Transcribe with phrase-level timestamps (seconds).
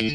[0.00, 0.08] シー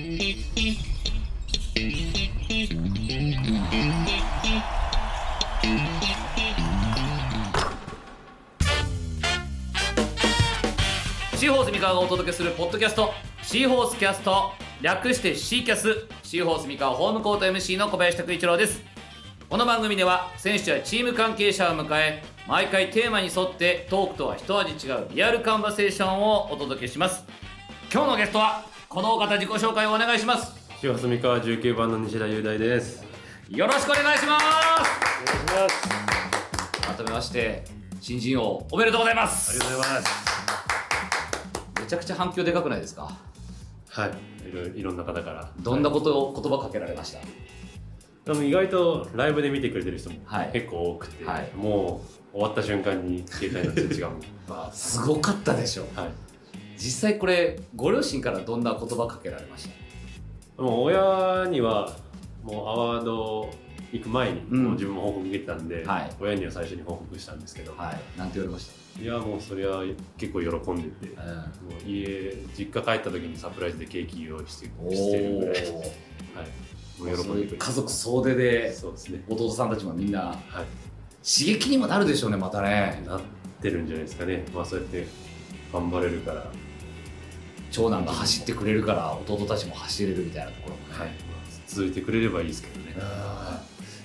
[11.51, 13.13] ホース三河がお届けするポッドキャスト
[13.43, 18.81] シーホースキャスト略してシーキャスシーホース三河ホームコート MC の小林拓一郎です。
[19.47, 25.05] この番組では選手やチーム関係者を迎え毎回テーマに沿ってトークとは一味違う。
[25.11, 27.23] リアルカンバセーションをお届けします。
[27.93, 30.53] 今日のゲストはこのお方自己紹介をお願いします。
[30.81, 33.03] 塩住川19番の西田雄大です。
[33.49, 34.45] よろしくお願いします。
[35.51, 36.95] お願いします。
[36.95, 37.65] 改めまして
[37.99, 39.49] 新人王おめでとうございます。
[39.49, 40.07] ありがとうございます。
[41.81, 43.11] めちゃくちゃ反響でかくないですか？
[43.89, 44.11] はい、
[44.49, 45.51] いろいろいろんな方から。
[45.59, 47.19] どんなことを言葉かけられました、
[48.23, 50.51] でも意外とライブで見てくれてる人もはい。
[50.53, 51.51] 結構多くて、はい。
[51.53, 54.09] もう終わった瞬間に携帯の通知が
[54.71, 55.85] すごかったでしょ。
[55.97, 56.11] はい。
[56.77, 59.69] 実際これご両親からどんな言葉かけられまし
[60.57, 60.61] た？
[60.61, 61.95] もう親には
[62.43, 63.49] もうアワード
[63.91, 64.63] 行く前にうん。
[64.63, 66.11] もう自分も報告受けてたんで、はい。
[66.19, 68.19] 親には最初に報告したんですけど、はい。
[68.19, 68.69] なんて言われまし
[69.01, 69.83] い、やもうそれは
[70.17, 71.29] 結構喜んでて、た、も
[71.79, 75.63] う家実家帰った時にサプライズでケーキ用意しておしてるぐらい、はい、
[76.99, 77.55] おもう喜んでくれて。
[77.57, 79.23] 家族総出でそうですね。
[79.29, 80.37] 弟さんたちもみんなはい。
[81.27, 83.03] 刺激にもなるでしょうねまたね。
[83.05, 83.21] なっ
[83.61, 84.45] てるんじゃないですかね。
[84.53, 85.07] まあそうやって
[85.73, 86.47] 頑張れるから、はい
[87.75, 91.09] 長男が走ってくれるから弟たちも走れるみたいなところもね、まあ
[91.67, 92.95] 続いてくれればいいですけどね。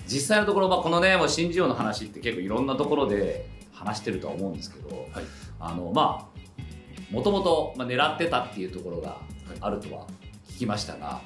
[0.09, 5.25] 実際のところ、まあ、このねもう新人王の話って結構いろんなところで話してるとは思うんですけど、はい。
[5.61, 9.19] あのまあもともとまあ狙ってたっていうところが
[9.61, 10.07] あるとは
[10.49, 11.21] 聞きましたが、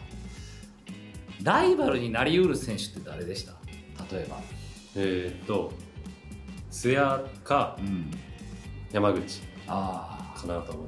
[1.43, 3.55] ライバルになりうる選手って誰でした？
[4.15, 4.41] 例えば、
[4.97, 5.73] えーっと
[6.71, 8.11] 津屋かうん、
[8.93, 10.87] 山口かなと思っ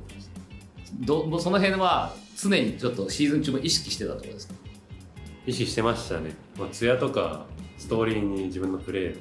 [0.94, 4.54] どその辺は常にちょっとシーズン中も意識してたところですか？
[5.46, 7.46] 意識してましたね、まあ、とか
[7.78, 9.16] ストーリーに自分のプレ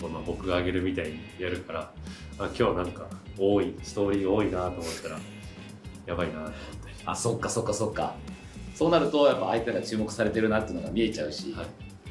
[0.00, 1.92] ーをまあ僕が上げるみたいにやるから
[2.38, 3.06] あ今日なんか
[3.38, 5.18] 多いストーリーが多いなと思ったら
[6.06, 6.94] やばいなと思ったり。
[7.06, 8.14] あそっかそっかそっか。
[8.74, 11.66] そうなるとやっぱ相手が注目されてるなっていうのが見えちゃうし、はい。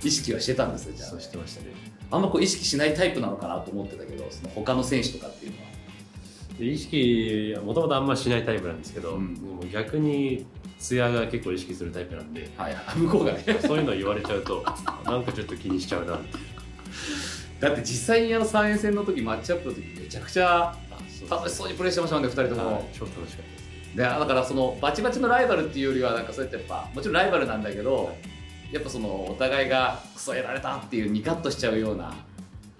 [0.07, 1.09] 意識はしてたんですよじゃあ。
[1.09, 1.67] そうしてましたね。
[2.11, 5.63] あんまこう意識しないタイプなのかなと思ってたけどその他の選手とかっていうのは。
[5.65, 5.68] で
[6.65, 9.35] 意識もともとあんましないタイプなんですけど、うん。
[9.35, 10.45] でも逆に
[10.79, 14.63] 艶が結構意識するタイプなんではい向こうがねそういうの言われちゃうと
[15.05, 16.37] なんかちょっと気にしちゃうなって
[17.59, 20.73] だって実際にあの3円戦の時マッチアップの時めちゃくちゃ
[21.29, 22.83] 楽しそうにプレーしてましたもんね2人とも、はい。
[22.93, 23.45] 超楽しかっ
[23.95, 28.15] たでだからそのバチバチのライバルっていうよりはなんかそうやってやっぱもちろんライバルなんだけど、
[28.71, 32.09] やっぱそのお互いがクソやられたっていうニカッとしちゃうような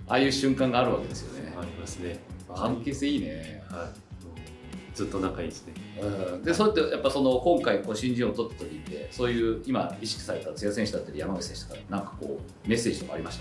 [0.08, 2.20] ああいう瞬間があるわけですよね、ありますね
[2.56, 4.96] 関係性いいね、はい。
[4.96, 5.74] ずっと仲いいですね。
[6.02, 13.40] うん、でそうやってやっぱその今回こう新人を取った時ってそういう今意識された津屋選手だったり山口選手とかなんかこうメッセージとかありまし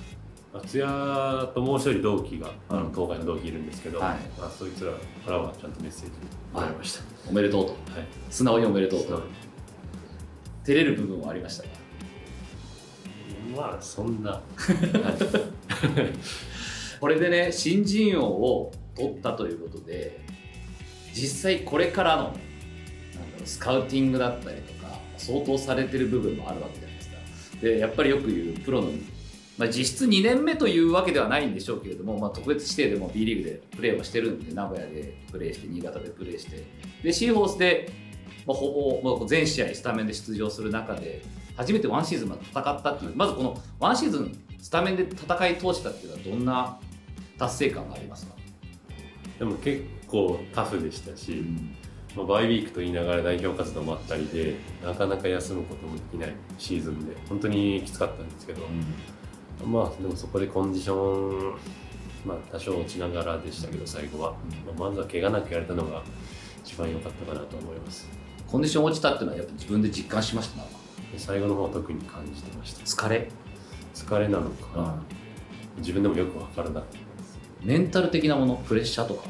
[0.52, 0.60] た？
[0.60, 2.84] 艶ともう一人同期が、あうん。
[2.84, 4.16] の東海の同期いるんですけど、はい。
[4.38, 4.98] まあ、そいつらか
[5.30, 6.10] らはちゃんとメッセージ。
[6.54, 7.02] もらいました。
[7.28, 7.72] おめでとうと。
[7.72, 8.06] はい。
[8.30, 9.22] 素直におめでとうと。
[10.64, 11.68] 照れる部分はありましたか？
[13.56, 14.42] まあそんな、 はい。
[17.00, 20.20] これでね新人王を取ったということで
[21.14, 22.38] 実際これからのなんだ
[23.38, 27.16] ろうスカウティングだったりとか相当されてる部分もあるわけじゃないですか。
[27.62, 28.90] でやっぱりよく言うプロの、
[29.56, 36.64] まあ、実質2年目というわけではないんでしょうけれども、まあ、特別指定でも B リーグでプレーをしてるんで名古屋でプレーして新潟でプレーして
[37.02, 37.90] でシーホースで、
[38.46, 41.22] まあ、ほぼ、まあ、全試合スタメンで出場する中で
[41.56, 46.78] 初めてワンシーズンまで戦ったっていうまずこのワンシーズンスタメンで戦い通したっていうのはどんな
[47.38, 48.34] 達成感がありますか、
[49.38, 51.44] でも結構タフでしたし、
[52.16, 58.62] まあ、バイウィークと言いながら代表活動もあったりでなかなか休むこともできないシーズンで本当にきつかったんですけど、
[59.64, 61.58] まあでもそこでコンディション、
[62.26, 64.32] まあ、多少落ちながらでしたけど最後は、
[64.66, 66.02] まあ、まずは怪我なくやれたのが
[66.64, 68.08] 一番良かったかなと思います。
[68.46, 70.62] コンディション落ちたっていうのはやっぱ自分で実感しました？
[71.16, 72.82] 最後の方は特に感じてました。
[72.82, 73.30] 疲れ、
[73.94, 74.96] 疲れなのか、
[75.78, 76.92] 自分でもよく分からなかった。
[76.92, 77.07] です
[77.68, 79.28] メンタル的なものプレッシャーとか？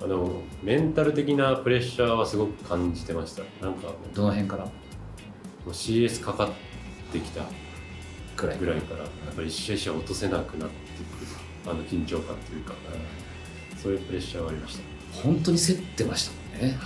[0.00, 3.42] あのメンタル的なプレッシャーはすごく感じてました。
[3.60, 4.64] なんかもどの辺から？
[5.66, 6.48] う CS かかっ
[7.12, 7.42] てきた
[8.36, 8.58] くらい。
[8.58, 10.76] ぐらいからやっぱり一試合一試合落とせなくなって
[11.18, 11.26] くる
[11.68, 12.74] あの緊張感というか、
[13.82, 14.82] そういうプレッシャーはありました。
[15.24, 16.78] 本当に競ってましたもんね、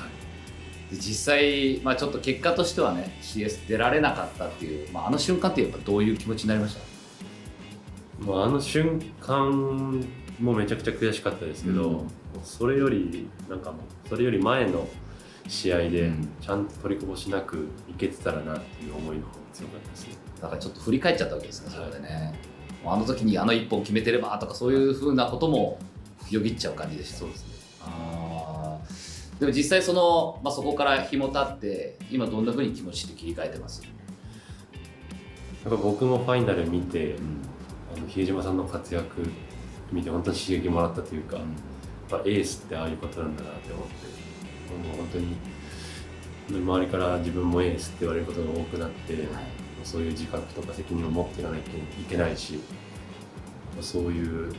[0.91, 6.81] で実際、まあ、ちょっと結果としてはね CS 出られなかったっていう、まあ、あの瞬間ってやっぱどういう気持ちになりました？
[8.21, 10.05] もうあの瞬間
[10.39, 12.09] もめちゃくちゃ悔しかったですけど、うん。
[12.45, 14.89] それよりなんかもうそれより前の
[15.49, 16.29] 試合でうん。
[16.41, 20.15] ちゃんと取りこぼしなくいけてたらなっていう思いの方が強かったですね。
[20.41, 22.35] だからちょっと振り返っちゃったわけですねそこでね、
[22.85, 25.79] あの時にあの一本決めてればとかそういうふうなことも
[26.31, 27.51] よぎっちゃう感じでしたそうですね。
[29.39, 33.89] でも実際その、まあ、そこから日も経って今どんなふうに気持ちって切り替えてます、や
[35.69, 37.17] っぱ僕もファイナル見て、
[37.97, 39.23] あの比江島さんの活躍
[39.93, 41.47] 見て本当に刺激もらったというか、やっ
[42.11, 45.37] ぱエースってああいうことなんだなって思ってもう本当に
[46.63, 49.25] 周りから自分もエースって言われることが多くなって、はい。
[49.85, 51.65] そういう自覚とか責任を持っていかなきゃい
[52.09, 52.61] けないし
[53.81, 54.53] そういう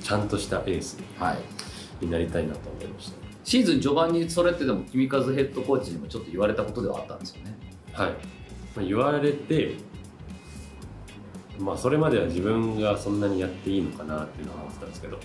[0.00, 1.34] ちゃんとしたエースは
[2.00, 3.12] い、になりたいなと思いまし
[3.44, 7.56] シーズン序盤にそれってでも君和ヘッドコーチにもちょっと言われたことではあったんですよね。
[7.92, 9.76] たはい、まあ、言われて
[11.58, 15.18] まあそれまでは自分がそんなにやっていいのかなっていうのは思ってたんですけど、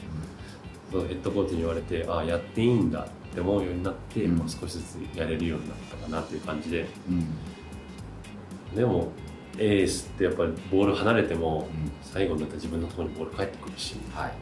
[0.91, 4.37] そのヘッドコーチに言われてああやっていいんだって思うようになって、うん。
[4.37, 6.85] まあ少しずつやれるようになったかなっていう感じで。
[7.09, 8.75] うん。
[8.75, 9.11] でも
[9.57, 11.67] エースってやっぱりボール離れても
[12.01, 14.33] 最後になったら自分のところにボール返ってくるしはい。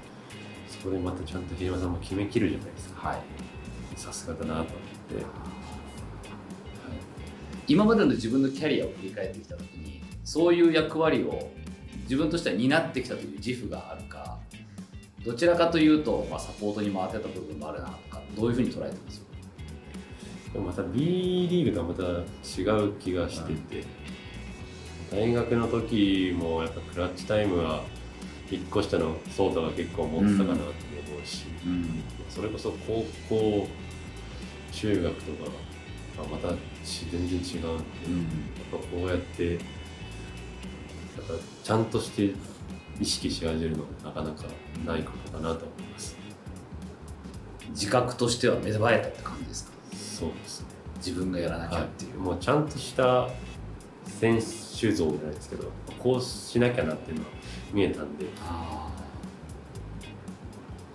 [0.68, 3.10] そこでまたちゃんと比江島さんも決めきるじゃないですか。
[3.10, 3.22] はい。
[3.96, 4.76] さすがだなと思って、
[7.68, 11.52] 今までの自分のキャリアを振り返ってきた時にそういう役割を
[12.10, 14.40] 自分としては担ってきたという自負があるか
[15.24, 19.22] どちらかというと、まあ、サポートに回ってた部分もあるなとかどういうふうに捉えてます？
[20.52, 23.84] でもまた B リーグとはまた違う気がしてて、
[25.12, 27.84] 大学の時もやっぱクラッチタイムは
[28.50, 30.64] 1個下のソータが結構持ってたかなって
[31.12, 32.04] 思うし、うん。
[32.30, 33.68] それこそ高校
[34.72, 36.56] 中学とかはまた
[37.12, 37.78] 全然違うんで、やっ
[38.72, 39.60] ぱこうやって
[41.70, 42.34] ちゃんとして
[43.00, 44.46] 意識し始めるのはなかなか
[44.84, 46.18] ないことかなと思います。
[47.70, 49.74] 自覚としては芽生えたって感じですか？
[49.96, 50.66] そうですね。
[50.98, 53.30] 自分がやらなきゃっていう、もうちゃんとした
[54.04, 57.30] 選手像じゃないですけどこうしなきゃなっていうのは
[57.72, 58.90] 見えたんで、は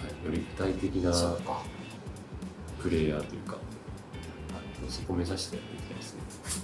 [0.00, 1.12] あい、より具体的な
[2.82, 3.60] プレイヤーというか、はい、
[4.90, 6.20] そこを目指してやっていきたいですね。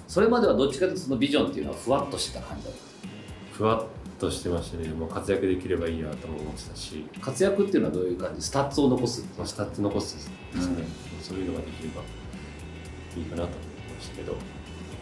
[0.08, 2.80] それまではどっちかというとそのビジョンっていうのはふわっとしてた感じだった？
[3.52, 3.86] ふわっ
[4.20, 4.88] としてましたね。
[4.90, 8.42] もう活躍できればいいやとも思ってたし、活躍っていうのはどういう感じ？
[8.42, 9.24] スタッツを残す？
[9.36, 10.84] まあ、スタッツ残すですね、
[11.16, 11.20] うん。
[11.20, 12.02] そういうのができれば
[13.16, 13.58] いいかなと思い
[13.96, 14.34] ましたけど。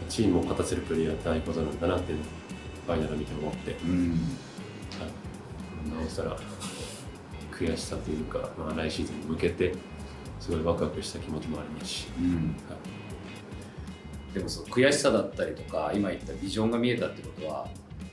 [0.07, 2.27] チームを勝たせるプレイヤーってああいうことなんだなっていうのを
[2.87, 4.09] ファイナル見て思って、うん。
[4.09, 5.05] は
[5.85, 6.35] い、なおさら
[7.51, 9.75] 悔しさというか、まあ、来シーズンに向けて
[10.39, 12.25] すごいワクワクした気持ちもありますし、うん。
[12.67, 12.75] は
[14.31, 14.33] い。
[14.33, 17.67] でもそう悔しさだったりとか今言ったビジョンが見えたってことは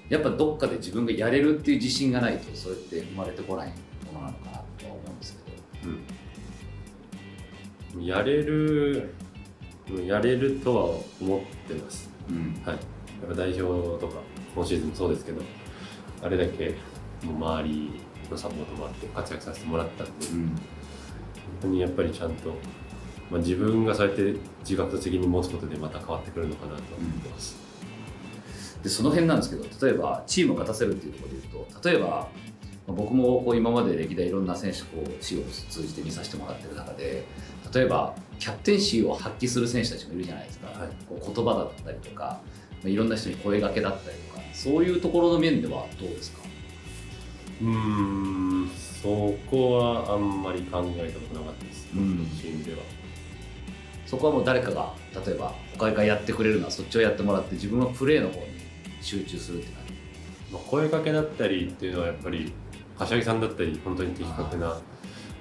[0.08, 3.72] やっぱどっかで自分がやれるっていう自信がないとそれって生まれてこない
[4.12, 5.36] ものなのかなとは思うんです
[5.82, 5.92] けど。
[7.96, 9.14] うん、やれる
[10.04, 10.84] やれるとは
[11.20, 12.60] 思ってます、うん。
[12.64, 12.80] はい、や
[13.24, 14.20] っぱ代表とか
[14.54, 15.42] 今シーズンもそうですけど
[16.22, 16.74] あれだけ
[17.24, 18.00] もう周り
[18.30, 20.56] のサポートもあって活躍させてもらったんで、本
[21.62, 22.50] 当にやっぱりちゃんと、
[23.30, 27.56] まあ、自分がそうやって自覚と責任持つことでまた変わってくるのかなと思ってます、
[28.86, 32.16] でその辺なんですけど例えばチームを勝たせるっていうところで言うと例えばま
[32.88, 37.26] あ僕もこう今まで歴代いろんな選手こうチームを通じて見させてもらってる中で
[37.74, 40.88] 例えばキャプテンシーを発揮する選手たちもいるじゃないですか、はい。
[41.08, 42.42] こう言葉だったりとか、ま
[42.84, 46.42] あ、いろんな人に声掛けだったりとかそういうところの面ではどうですか？
[47.60, 48.70] うーん
[49.02, 52.30] そこはあんまり考えたことなかったです、うん。
[52.40, 52.78] チームでは。
[54.06, 54.94] そこはもう誰かが
[55.26, 58.55] 例えば他がやってくれるのはそっちをやってもらって自分はプレーの方に
[59.06, 59.92] 集中するって感じ。
[60.52, 62.52] まあ、声かけだったりっていうのはやっぱり
[62.98, 64.76] 柏木さんだったり本当に的確な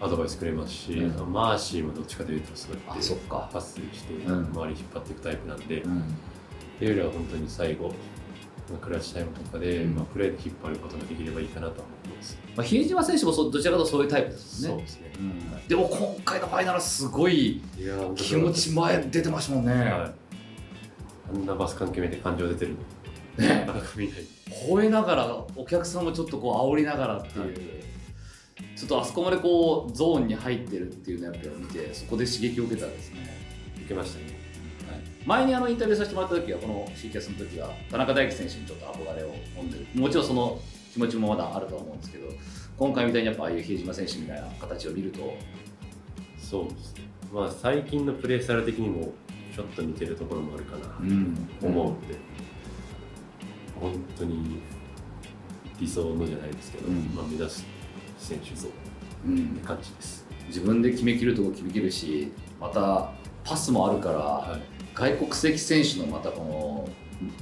[0.01, 1.33] アドバイスくれますし、うん。
[1.33, 3.49] マーシーもどっちかというとそうやあってそっか。
[3.51, 4.45] パスしてうん。
[4.53, 6.03] 周り引っ張っていくタイプなんで、っうん。
[6.79, 7.89] ていうよりは本当に最後
[8.69, 9.95] まあクラッチタイムとかで、うん。
[9.95, 14.83] まあ、プレーで引っ張ることができればいいかなとは思ってます、まあ、比江島選手もそうどちらかとそういうタイプですもんね。
[14.87, 15.67] そうですね、うん。
[15.67, 17.61] でも今回のファイナルすごい
[18.15, 20.13] 気持ち前出てましたもんね、はい。
[21.35, 22.77] あんなバスカン決めて感情出てるの？
[23.37, 23.67] ね。
[24.49, 27.55] 吠えながらお客さんもちょっとこう煽りながらっていう、はい。
[28.77, 33.37] ちょっとあそこまでこうゾーンに入ってるっていうのをやっぱり見てそこで刺激を受けたんですね、
[33.77, 34.35] 受けましたね。
[35.25, 39.87] 前にあのインタビューさせてもらった時はこの C キャスの時は田中大輝選手にちょっと憧れを持ってる。
[39.99, 40.61] もちろんその
[40.93, 42.27] 気持ちもまだあるとは思うんですけど
[42.77, 45.35] 今回みたいにやっぱああいう比江島選手みたいな形を見ると
[46.37, 47.01] そうですね。
[47.33, 49.13] まあ最近のプレースタイル的にも
[49.55, 51.35] ちょっと似てるところもあるかな、ん。
[51.61, 52.15] 思うんで、
[53.79, 54.61] 本当に
[55.79, 57.11] 理想のじゃないですけど、うん。
[57.15, 57.65] まあ、目指す
[58.17, 58.67] 選手像。
[58.67, 58.71] っ
[59.25, 59.47] うん。
[59.55, 60.25] て感じです。
[60.47, 63.11] 自分で決めきるとこ決めきるしまた
[63.43, 64.61] パスもあるから、はい。
[64.93, 66.87] 外国籍選手のまたこ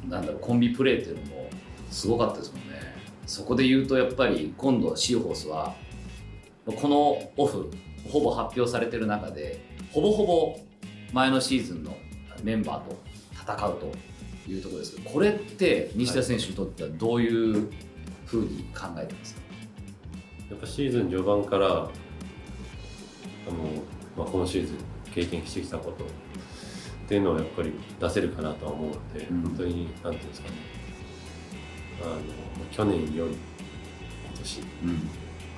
[0.07, 1.49] のなんだろうコンビプレーっていうのも
[1.91, 2.81] すごかったですもんね。
[3.25, 5.75] そこで言うとやっぱり今度シーホースは
[6.65, 7.69] このオフ
[8.09, 10.59] ほぼ発表されてる中でほぼほぼ
[11.13, 11.95] 前のシーズンの
[12.43, 12.97] メンバーと
[13.33, 13.91] 戦うと
[14.47, 17.69] いうところですけどこれって西田選手にとってはどういう
[18.25, 19.41] ふうに考えてますか、
[20.49, 21.89] やっぱシーズン序盤からあの、
[24.17, 24.77] まあ、このシーズン
[25.13, 26.07] 経験してきたことっ
[27.07, 29.41] ていうのをやっぱり出せるかなとは思うので、うん。
[29.41, 30.55] 本当になんていうんですかね。
[32.01, 32.15] あの
[32.71, 33.35] 去年より
[34.31, 35.09] 今年今うん。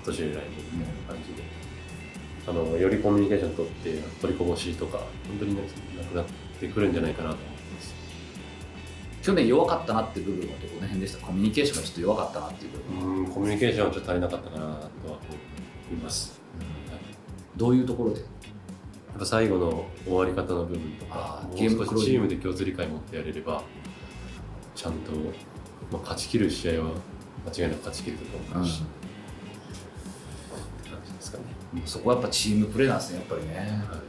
[0.03, 1.43] 年より来年みたいな感じで、
[2.47, 5.61] あのよりコミュニケーション取って取りこぼしとか本当にな
[6.03, 6.25] くなっ
[6.59, 7.54] てくるんじゃないかなと思。
[9.25, 11.25] 去年弱かったなっていう部分はどこの辺でした？
[11.25, 12.99] コミュニケーションがちょっと弱かったなっていう部分。
[12.99, 14.79] は、うんコミュニケーションはちょっと足りなかったかなとは思
[15.91, 16.39] います。
[17.57, 18.19] どういうところで？
[18.19, 18.25] や
[19.15, 23.63] っぱ最後の終わり方の部分とかもうゲームチームで共通理解持ってやれれば
[24.75, 25.11] ちゃんと、
[25.91, 26.91] まあ、勝ち切る試合は
[27.47, 28.85] 間違いなく勝ち切ると思うし、っ
[30.83, 31.43] て感じですかね。
[31.85, 33.55] そこはやっぱチームプレーなんですねやっぱりね。
[33.89, 34.01] は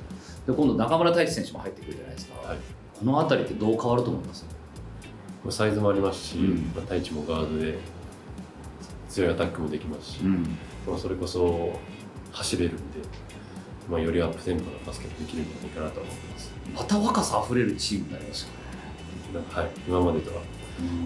[0.47, 2.59] で今度中村太一選手も入ってくるじゃないですか、いはい。
[2.99, 4.45] この辺りってどう変わると思います？
[4.45, 4.56] まあ
[5.53, 7.79] サイズもありますし、うんまあ、太一もガードで
[9.09, 10.43] 強いアタックもできますし、ん
[10.87, 11.79] まあ、それこそ
[12.33, 12.83] 走れるんで、
[13.89, 16.53] まあ、よりアップテンポなバスケットできるんじゃないかなと思ってます。
[16.75, 18.49] また若さあふれるチームになりますよ
[19.35, 20.47] なんかはい、今までとはね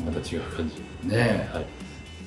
[0.05, 0.77] また違う感じ。
[0.77, 0.81] ね
[1.13, 1.67] えはい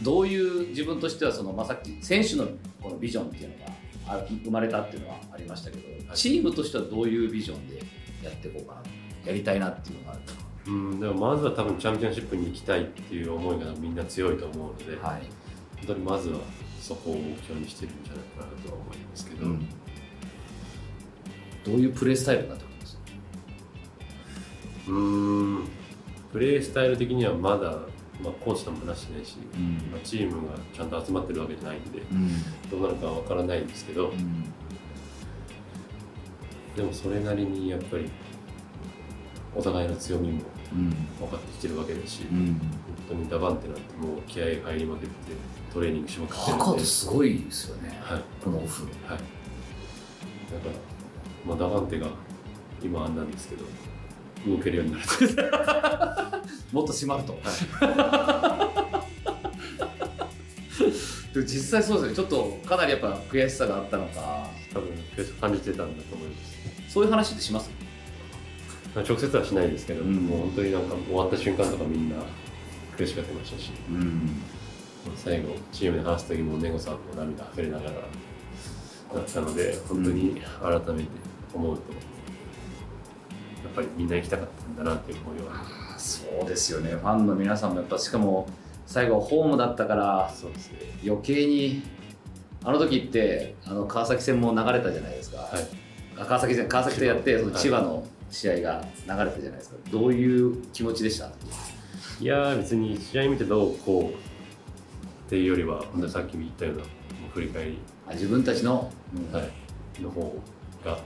[0.01, 2.47] どういう自分としてはその、まあ、さっき選手の
[2.81, 3.71] このビジョンっていうのが
[4.07, 7.77] あ生まれたっていうのはありましたけど、はいチームとしてはどういうビジョンで
[8.23, 8.81] やっていこうかな
[9.25, 10.21] やりたいなっていうのがある
[10.65, 15.21] うん、でもまずは多分チャンピオンシップに行きたいっていう思いがみんな強いと思うので、はい、
[15.77, 16.39] 本当にまずは
[16.79, 19.67] そこを目標にしてるんじゃないかなとは思いますけど、うん。
[21.65, 23.01] どういうプレースタイルになってくるんですか？
[24.87, 25.67] うーん
[26.31, 27.71] プレースタイル的にはまだ、
[28.21, 29.37] まあ、コーチとも話してないし、
[29.91, 32.01] まあ、チームがちゃんと集まってるわけじゃないんで
[32.69, 34.11] どうなるかは分からないんですけど、
[36.75, 38.09] でもそれなりにやっぱり
[39.55, 40.41] お互いの強みも
[41.19, 42.59] 分かってきてるわけですし、本
[43.07, 45.33] 当にダバンテなんてもう気合い入りまくって
[45.73, 46.83] トレーニングしまくってるんで。
[46.83, 48.23] すごいですよね、はい。
[48.43, 48.83] このオフ。
[48.83, 48.91] はい。
[48.91, 49.19] だか
[50.65, 50.71] ら、
[51.45, 52.07] まあ、ダバンテが
[52.81, 53.65] 今あんなんですけど、
[54.47, 55.09] 動けるようになると。
[56.71, 57.37] もっと締まると、
[61.33, 62.15] でも実際そうですね。
[62.15, 64.49] ちょっとかなりやっぱ悔しさがあったのか。
[64.73, 66.91] 多分、悔しさ感じてたんだと思います。
[66.93, 67.69] そういう話ってします？
[67.69, 67.82] まあ、
[69.01, 70.15] 直接はしないですけど、うん。
[70.15, 72.15] もう本当になんか終わった瞬間とかみんな
[72.97, 74.41] 悔しがってましたし、うん。
[75.05, 77.97] まあ最後、チームで話す時もネゴさんも涙溢れながらだ
[79.21, 81.09] ったので、本当に改めて
[81.53, 81.81] 思うと、
[83.63, 85.63] やっぱりみんな行きたかったんだなっていう思いは、
[85.97, 86.91] そうですよね。
[86.91, 88.47] ファンの皆さんもやっぱしかも
[88.85, 90.79] 最後ホームだったからそうですね。
[91.05, 91.81] 余計に
[92.63, 95.67] あの時ってあの川崎戦も流れたじゃないですか、はい。
[96.17, 101.29] あ川崎戦川崎とやってそのはい千葉の試合が流れたじゃないですか、どういう気持ちでした？
[102.19, 106.83] いやー別に試合見てどうこうっていうよりは本当にさっき言ったような
[107.33, 110.21] 振り返り、あ自分たちの、うんはい、の方
[110.83, 110.97] が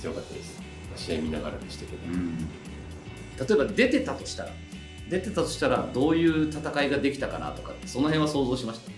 [0.00, 0.62] 強かったです。
[0.96, 2.38] 試合見ながらでしたけど、うん。
[2.38, 2.44] 例
[3.50, 4.50] えば出てたとしたら
[5.10, 8.90] 出てたとしたらどういう戦いができたかなとかその辺は想像しました、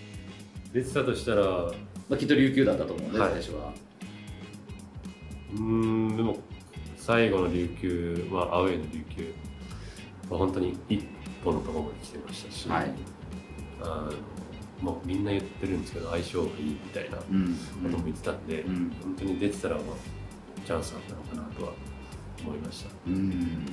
[0.73, 1.75] 出てたとしたらう
[2.09, 3.31] まあ、きっと琉球だったと思うんで、はい。
[3.33, 3.73] 最初は。
[5.55, 5.61] ー
[6.13, 6.37] んでも
[7.07, 9.35] 最後の琉球、まあ、アウェーの琉球。
[10.29, 11.05] は本当に一
[11.45, 12.91] 歩のところまで来てましたし、はい。
[13.81, 14.11] あ
[14.81, 17.57] のもうみんな言ってるんですけど相性がいいみたいなこうん。
[17.93, 18.93] とも言ってたんで、うん。
[19.05, 21.73] 本当に出てたら、まあ、チャンスあったのかなとは
[22.45, 22.91] 思いました。
[23.07, 23.67] うん。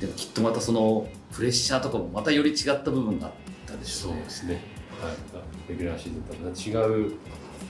[0.00, 3.32] でもきっとまたそのプレッシャーとかもまたより違った部分があっ
[3.66, 4.18] たでしょうね。
[4.20, 4.54] そうですね。
[5.02, 5.70] はい。
[5.70, 7.12] レギュラーシーズンとは違う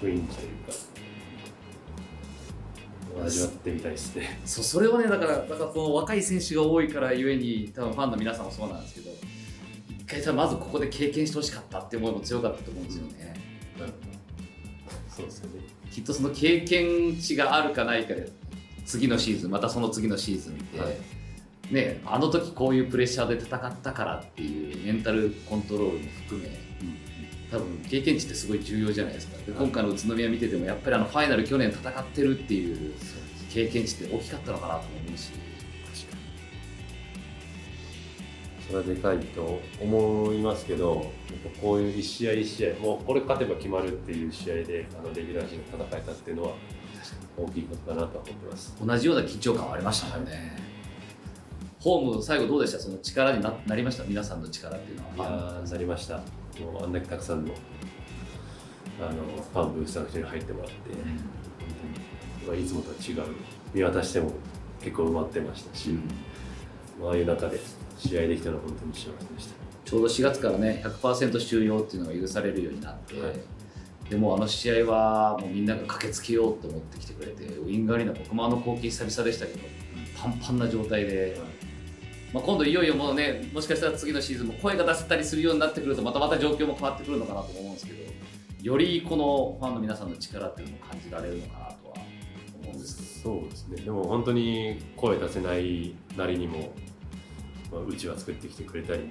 [0.00, 0.72] 雰囲気というか、
[3.24, 4.40] 味わってみたいですね。
[4.44, 9.10] そうそれはねだからだからその若い選手が多いからゆえに多分ファンの皆さんもそうなんですけど
[9.90, 13.34] 一回さまずここで経験してほしかったって思いも強かったと思うんですよね、
[15.08, 15.60] そうですよね。
[15.90, 18.30] きっとその経験値があるかないかで
[18.86, 20.96] 次のシーズンまたその次のシーズンって、はい
[21.72, 26.48] ね、あの時こういうプレッシャーで戦ったからっていうメンタルコントロールも含め
[27.52, 29.36] 多分経験値ってすごい重要じゃないですか。
[29.36, 32.94] で今回の宇都宮見ててもやっぱりあのファイナル去年戦ってるっていう
[33.50, 35.32] 経験値って大きかったのかなと思うし。
[35.92, 36.22] 確かに。
[38.66, 41.12] それはでかいと思いますけど、
[41.60, 46.54] こういう一試合一試合、もうこれ勝てば決まるっていう試合で、あのレギュラーシーズン戦えたっていうのは、
[47.36, 48.74] 大きいことかなとは思ってます。
[48.82, 50.56] 同じような緊張感はありましたもんね、
[51.80, 52.78] ホーム最後どうでした？
[52.78, 54.04] その力にななりました？
[54.04, 55.28] 皆さんの力っていうのは。
[55.28, 56.22] いやーなりました
[56.60, 57.52] もうあんだけたくさんの
[59.00, 60.74] あのファンブースターの人に入ってもらって、
[62.44, 63.34] 本当にいつもとは違う
[63.74, 64.32] 見渡しても
[64.80, 65.90] 結構埋まってましたし、
[67.02, 67.58] ああいう中で
[67.98, 69.54] 試合できたのは本当に幸せでした。
[69.84, 73.34] ちょうど4月からね100%収容っていうのが許されるようになって、はい。
[74.08, 79.60] でもあの試合はもうみんなが駆けつけようと思ってきてくれてウィングアリーナ僕もあの光景久々でしたけど
[80.20, 81.40] パンパンな状態で、
[82.32, 88.12] まあ、今度いよいよもうねもしかしたら次のシーズンも声が出せたりするようになってくるとまたまた状況も変わってくるのかなと思うんですけど
[88.62, 91.94] よりこのファンの皆さんの力っていうのを感じられるのかなとは
[92.62, 93.12] 思うんですけど。
[93.40, 93.82] そうですね。
[93.82, 96.72] でも本当に声出せないなりにも、
[97.70, 99.10] まあ、うちは作ってきてくれたり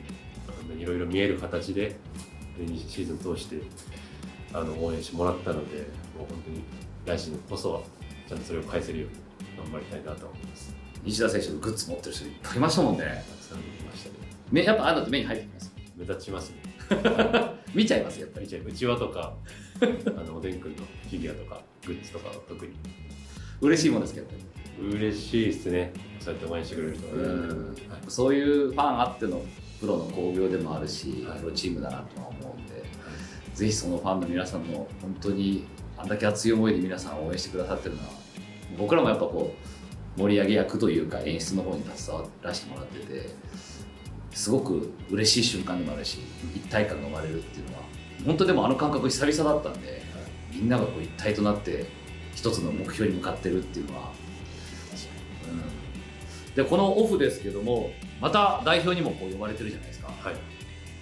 [0.78, 1.98] いろいろ見える形で
[2.88, 3.62] シーズン通して
[4.54, 5.80] あの応援してもらったので
[6.18, 6.64] もう本当に
[7.06, 7.82] 来シーズンこそは
[8.28, 10.71] ちゃんとそれを返せるように頑張りたいなと思います。
[11.04, 13.04] 西田選手のグッズ持ってる人いっぱいいましたもんね。
[13.04, 14.16] たくさん見ましたね。
[14.52, 15.74] 目やっぱああいうのって目に入ってきます？
[15.98, 16.58] 目立ちますね。
[17.74, 18.46] 見ちゃいますやっぱり。
[18.46, 19.34] 見ちゃうちわとか
[19.82, 22.74] あのおでんくんのフィギュアとかグッズとかは特に。
[23.62, 24.28] 嬉しいもんですけど
[24.82, 25.94] 嬉しいですね。
[26.20, 27.92] そうやって応援してくれる人がいるのでうん。
[27.92, 28.02] はい。
[28.08, 29.42] そういうファンあっての
[29.80, 31.40] プロの興行でもあるし、はい。
[31.40, 32.84] プロチームだなとは思うんで、
[33.56, 35.66] ぜひそのファンの皆さんの本当に
[35.98, 38.10] あんだけ熱い思いで皆さん応援してくださってるのは
[38.78, 39.68] 僕らもやっぱこう
[40.18, 43.30] 盛り上げ役というか演出の方に携わらせてもらってて
[44.32, 46.20] すごく嬉しい瞬間でもあるし
[46.56, 47.84] 一体感が生まれるっていうのは
[48.26, 50.02] 本当でもあの感覚久々だったんで
[50.52, 51.86] みんながこう一体となって
[52.36, 54.12] 一つの目標に向かってるっていうのは
[56.48, 56.56] うん。
[56.56, 60.08] でこのオフですけどもまた代表にもこう呼ばれてるじゃないですか。
[60.08, 60.36] はい。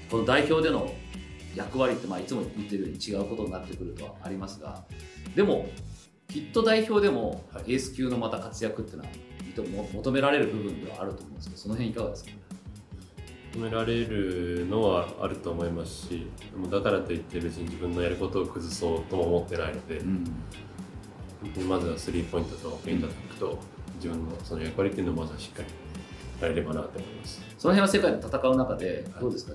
[0.10, 0.94] この代表での
[1.56, 4.84] 役割ってまあいつも言ってるように違うことになってくるとはありますが
[5.36, 5.68] でも
[6.30, 7.74] きっと代表でもはい。
[7.74, 9.10] エース級のまた活躍っていうのは
[9.94, 12.32] 求められる部分ではあると思うんですけどその辺いかがですか？
[13.56, 20.24] 求められるのはあると思いますしでもだからといって別に自分のやることを崩そうとも思ってないので、ん。
[21.42, 23.58] 本当にまずはスリーポイントとペイントアタックと
[23.96, 25.68] 自分のその役割っていうのをまずはしっかり
[26.42, 27.42] やれればなと思います。
[27.58, 29.22] その辺は世界で戦う中ではい。
[29.22, 29.54] どうですか、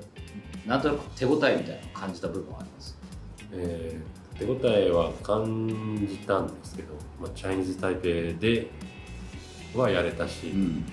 [0.67, 2.99] なんとなく手応えみたいなのを感じた部分はあります？
[3.53, 8.67] えー手応えは感じたんですけど、まあ、チャイニーズ・タイペイで
[9.75, 10.85] はやれたし、ん。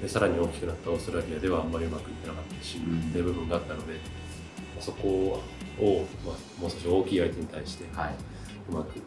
[0.00, 3.08] でさらに大きくなったオーストラリアではあんまりうまくいってなかったし、うん。
[3.10, 3.98] っていう部分があったので
[4.78, 8.14] そこを、まあ、もう少し大きい相手に対してはい、
[8.70, 9.00] うまく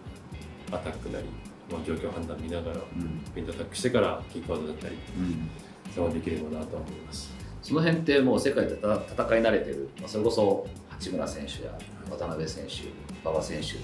[0.71, 1.25] アタックなり、
[1.71, 3.21] まあ、状況判断見ながらうん。
[3.33, 5.49] ペイントアタックしてからキックアウトだったりうん、
[5.93, 7.31] それはできればなとは思います。
[7.61, 11.77] その辺ってもう世界でた戦い慣れてる、まあ、それこそ八村選手や
[12.09, 13.75] 渡辺選手馬場選手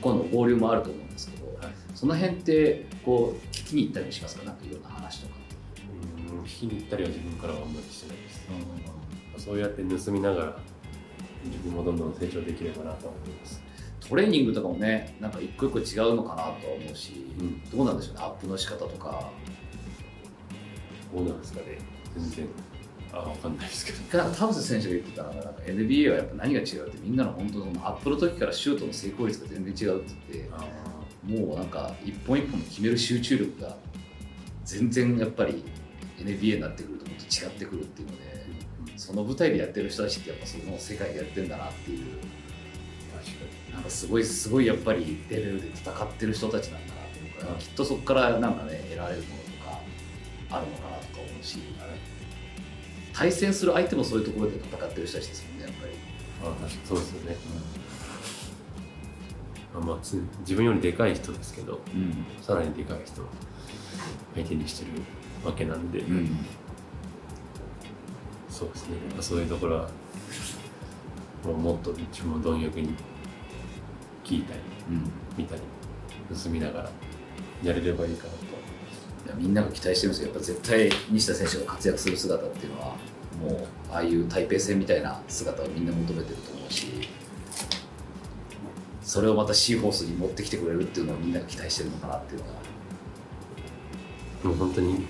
[0.00, 1.56] 今度合流もあると思うんですけど、はい。
[1.94, 4.44] その辺ってこう聞きに行ったりもしますか？
[4.44, 5.34] なんかいろんな話とか、
[6.32, 8.48] うん引きに行ったりは自分からはあんまりしてないです。
[9.44, 10.56] そうやって盗みながら
[11.44, 13.62] 自分もどんどん成長できればなと思います。
[14.08, 17.62] トレーニングとかもねなんか一個一個違うのかなとは思うし、うん。
[17.70, 18.20] どうなんでしょうね？
[18.22, 19.30] アップの仕方とか。
[21.14, 21.78] どうなんですかね？
[22.16, 22.48] 全然
[23.12, 23.98] あわかんないですけど。
[24.10, 30.50] 田臥選手が言ってたのがなんか NBA はやっぱ何が違うってみんなの本当そのアップの時からシュートの成功率が全然違うって言って
[31.46, 33.76] もうなんか一本一本決める集中力が
[34.64, 35.64] 全然やっぱり
[36.18, 38.22] NBA になってくるともっと違ってくるっていうので
[38.96, 42.06] その舞台でやってる人たちってやっぱその世界でやってんだなっていう。
[43.72, 49.80] なんかすごいすごいやっぱりレベルで戦ってる人たちなんだなと思うから、きっとそこからなんかね得られるものとか
[50.50, 51.58] あるのかなとか思うし
[53.18, 55.92] 対戦する相手もそういうところで戦ってる人たちですもんねやっぱり。
[55.92, 55.98] に。
[56.40, 57.36] あ確かにそうですよね。
[59.74, 63.24] あまあ、つ自分よりでかい人ですけど、うんさらにでかい人を
[64.36, 64.92] 相手にしてる
[65.44, 66.46] わけなんで、うん
[68.48, 68.96] そうですね。
[69.08, 69.88] やっぱそういうところは、
[71.44, 72.94] もうもっと自分も貪欲に
[74.24, 75.62] 聞いたり、うん見たり、
[76.32, 76.90] 盗みながら
[77.64, 78.47] やれればいいかなと。
[79.34, 82.86] みんなが期待してるんですけどやっぱ絶対西田選手が活躍する姿っていうのは
[83.40, 86.86] もうああいう台北戦みたいな姿をみんな求めてると思うし
[89.02, 92.68] それをまたシーホースに持ってきてくれるっていうのをみんなが期待してるのかなっていうのが
[94.44, 95.06] もう本当に、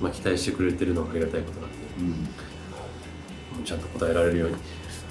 [0.00, 2.08] まあ、期待してくれてるのはありがたいことなんで、うん。
[2.08, 2.16] も
[3.60, 4.56] うちゃんと答えられるように、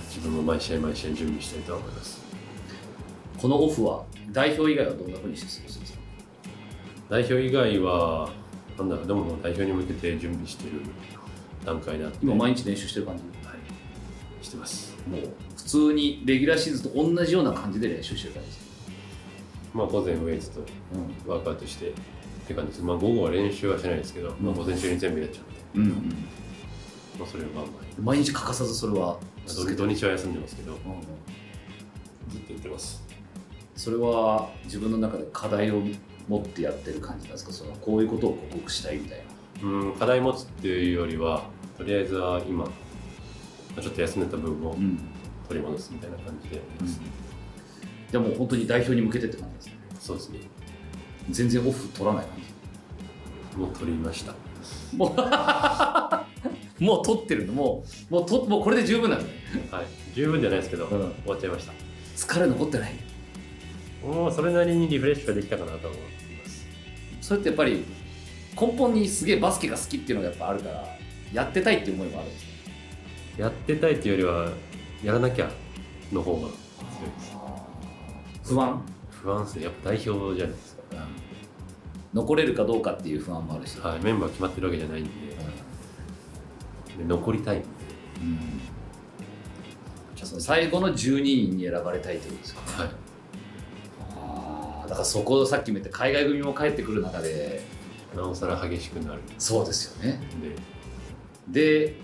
[0.09, 2.23] 自分も毎試合毎試合準備したいと思います。
[3.37, 5.84] このオフは代表以外はどんなふうにして過ごすんですか
[7.09, 8.29] 代表以外は、
[8.77, 10.81] なんだろう、でも代表に向けて準備してる
[11.63, 13.23] 段階であって、今毎日練習してる感じ。
[13.47, 14.95] はい、してます。
[15.07, 15.21] もう
[15.55, 18.49] 普通にレギュラーシーズンと同じような感じで練習してる感じ。
[18.49, 18.65] です
[19.73, 21.93] まあ午前ウェイツとうんワークアウトしてっ
[22.47, 22.83] て感じです。
[22.83, 25.91] まあ午後は練習はしないですけど、まあ午前中に全部やっちゃって、うんうん
[27.19, 27.71] まあそれをまあま
[28.03, 30.71] 毎日欠かさずそれはあ土土日は休んでますけど。
[30.71, 31.01] うんうん。
[32.29, 33.03] ずっとやってます。
[33.75, 35.81] それは自分の中で課題を
[36.27, 37.51] 持ってやってる感じなんですか？
[37.53, 39.69] そのこういうことを克服したいみたいな。
[39.69, 41.43] うん課題持つっていうよりは
[41.77, 42.71] とりあえずは今ま
[43.77, 44.99] あちょっと休んでた部分をん。
[45.47, 46.99] 取り戻すみたいな感じでやってます、
[48.11, 49.73] でも本当に代表に向けてって感じですね。
[49.99, 50.39] そうですね。
[51.29, 52.35] 全然オフ取らない感
[53.53, 53.57] じ。
[53.59, 54.33] もう取りました。
[54.97, 55.15] もう
[56.83, 57.53] もう取ってるの？
[57.53, 59.25] もうもうともうこれで十分なんで。
[59.25, 59.85] すねはい。
[60.15, 60.89] 十分じゃないですけど、うん。
[60.89, 61.73] 終わっちゃいました。
[62.15, 62.93] 疲れ残ってない
[64.05, 66.09] もうそれなりにリフレッシュができたかなと思いま
[66.49, 66.67] す。
[67.21, 67.83] それってやっぱり
[68.59, 70.97] 根本にすげえバスケが好きっていうのがやっぱあるから
[71.33, 72.49] やってたいっていう思いもあるんですね
[73.37, 74.51] やってたいっていうよりは
[75.03, 75.49] やらなきゃ
[76.13, 76.55] の方が強いで
[77.19, 77.33] す。
[78.53, 79.63] 不安、不安ですね。
[79.63, 80.83] やっぱ代表じゃないですか、
[82.13, 85.09] 残れるかどうかっていう不安もあるし、はい、メンバー決まってるわけじゃないんで。
[86.97, 87.65] で残りたいんで。
[88.21, 88.37] うん。
[90.15, 92.83] じゃあその最後の12人に選ばれたいってことですか？
[92.83, 92.91] はい
[94.85, 97.63] だからそこをさっきも言って海外組も帰ってくる中で
[98.15, 99.19] なおさら激しくなる。
[99.19, 100.19] んそうですよね。
[101.49, 101.95] でで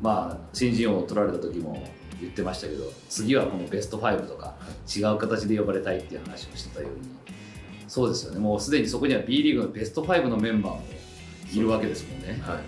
[0.00, 1.82] まあ新人王を取られた時も
[2.20, 4.54] 言ってましたけど次はこのベスト5とか
[4.94, 6.98] 違う形で呼ばれたいっていう話をしてたように。
[7.88, 8.40] そうですよね。
[8.40, 10.82] もうすでにそこには B リーグのベスト5のメンバーも
[11.52, 12.42] いるわけですもんね。
[12.42, 12.58] はい。
[12.58, 12.60] っ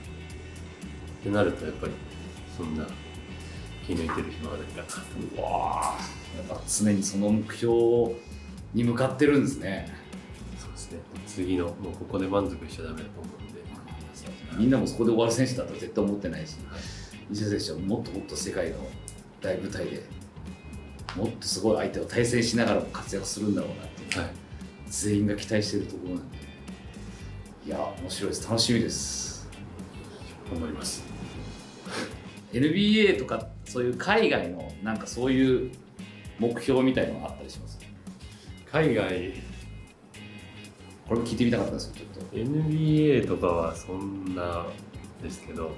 [1.22, 1.92] てなるとやっぱり
[2.56, 2.86] そんな
[3.86, 4.84] 気抜いてる暇はないかな。
[4.84, 4.96] と
[5.36, 5.98] うわあ
[6.36, 7.74] やっぱ常にその目標
[8.74, 9.88] に向かってるんですね。
[10.58, 10.98] そうですね。
[11.26, 13.58] 次のもうここで満足しちゃダメだと思うんで。
[14.58, 16.56] みんなもそこで終わる選手だとは絶対思ってないし。
[17.30, 18.76] 西田選手はもっともっと世界の
[19.42, 20.02] 大舞台で
[21.16, 24.30] もっとすごい相手を対戦しながらも活躍するんだろうなっていうはい。
[24.88, 26.38] 全員が期待してるところなんで。
[27.66, 28.48] いや面白いです。
[28.48, 29.48] 楽しみです。
[30.50, 31.02] 頑張ります。
[32.52, 35.70] NBA とかそういう海外のなんかそういう
[36.38, 37.77] 目標みたいのがあったりします？
[38.72, 39.32] 海外。
[41.08, 42.36] これも聞いてみたかったんですよちょっと。
[42.36, 44.66] NBA とかはそんな
[45.22, 45.70] ですけど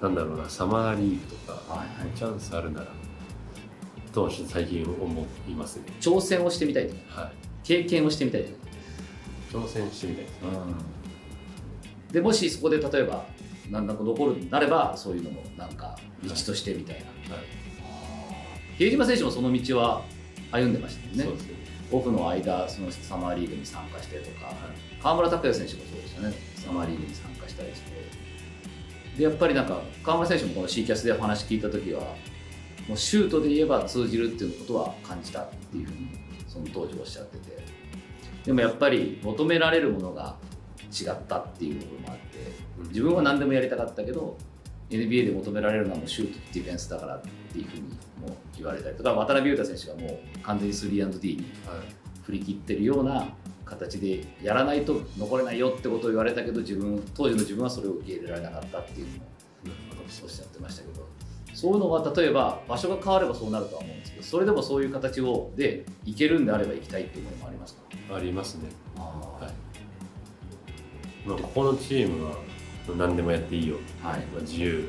[0.00, 2.16] なんだろうなサマーリーグとか、はいはい。
[2.16, 2.88] チャンスあるなら
[4.12, 5.84] と最近思いますね。
[6.00, 7.32] 挑戦をしてみたいはい。
[7.62, 8.46] 経験をしてみたい
[9.52, 10.48] 挑戦してみたいですね。
[12.10, 13.24] でもしそこで例えば
[13.70, 16.96] なんだか残るなればそういうのもなんか道としてみたい
[17.28, 17.44] な、はい。
[18.76, 20.02] 比江島選手もその道は
[20.50, 21.24] 歩んでましたよね。
[21.24, 21.61] そうですね
[21.92, 24.52] オフの間そのサマーリーグに参加してとか、
[25.02, 26.34] 河村拓哉選手もそうでしたね。
[26.56, 27.92] サマーリーグに参加したりして。
[29.18, 32.00] でやっぱりなんか河村選手もこの C キャスでお話聞いた時は
[32.88, 36.08] もうシュートで言えば通じるっていうことは感じたっていうふうに
[36.48, 37.62] その当時おっしゃってて。
[38.44, 40.34] でもやっぱり求められるものが
[40.90, 42.38] 違ったっていう部分もあって
[42.80, 42.88] うん。
[42.88, 44.36] 自分は何でもやりたかったけど
[44.96, 47.88] NBA で求められるのはもうシュートディフェンスだからっていうふうにも
[48.28, 51.78] う言われたりとか渡辺裕太選手がもう完全に 3&D にはい。
[52.22, 53.28] 振り切ってるような
[53.64, 59.24] 形でやらないと残れないよってことを言われたけど自分当時の自分はそれを受け入れられなかったっていうのも
[60.22, 61.04] おっしゃってましたけど
[61.52, 67.74] そういうのは例えば場所が変わればそうなるとは思うんですけどそれでもそういう形をでいけるんであれば行きたいっていう思いもあります
[68.08, 68.16] か？
[68.16, 68.68] ありますね。
[68.96, 71.28] あはい。
[71.28, 72.36] まあ、ここのチームは
[72.96, 74.20] 何でもやっていいよ、はい。
[74.26, 74.88] まあ、自由。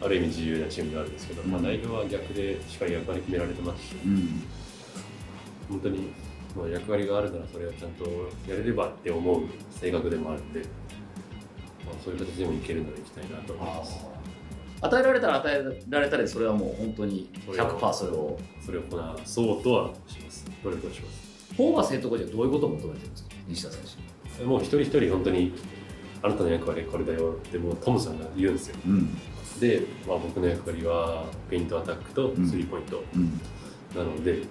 [0.00, 3.94] ある意味自由なチームであるんですけど、まあ、うん代表は逆でしっかり役割決められてますし。
[4.04, 4.42] うん。
[5.68, 6.08] 本当に
[6.56, 8.04] まあ役割があるならそれをちゃんと
[8.48, 10.60] やれればって思う性格でもあるんで、
[11.86, 14.04] まあ、そういう形でもいけるなら行きたいなと思います。
[14.80, 18.38] 与えられたら与えられたらそれはもう本当に100%それを。
[18.66, 20.44] それをこなそうとはします。
[20.64, 21.54] 努力はします。
[21.56, 23.30] ホーバスヘッドコーチはどういうことを求めてるんですか？
[23.46, 23.80] 西田選
[24.38, 24.44] 手。
[24.44, 25.52] もう一人一人本当に
[26.22, 28.76] あなたの役割はこれだよってもうトムさんが言うんですよ。
[28.86, 29.14] うん。
[29.60, 33.02] で、まあ、僕の役割はペイントアタックとスリーポイント。
[33.14, 33.40] うん。
[33.96, 34.42] なので、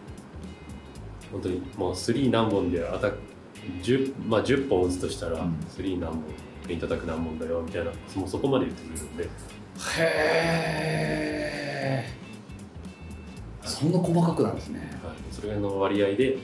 [1.31, 3.17] 本当にもうスリー何本でアタック
[3.83, 5.55] 10,、まあ、10本打つとしたらうん。
[5.69, 6.23] スリー何本
[6.67, 9.23] ペイントアタック何本だよみたいなもうそこまで言ってくれるんで。
[9.23, 9.27] へ
[9.97, 11.41] え
[13.63, 14.79] そんな細かくなんですね。
[15.03, 16.37] はい、それの割合で